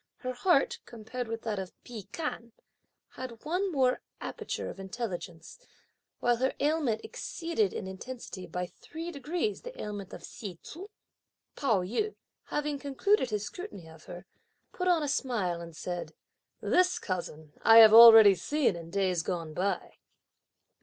[0.17, 2.53] Her heart, compared with that of Pi Kan,
[3.09, 5.59] had one more aperture of intelligence;
[6.19, 10.87] while her ailment exceeded (in intensity) by three degrees the ailment of Hsi Tzu.
[11.55, 14.25] Pao yü, having concluded his scrutiny of her,
[14.73, 16.13] put on a smile and said,
[16.61, 19.97] "This cousin I have already seen in days gone by."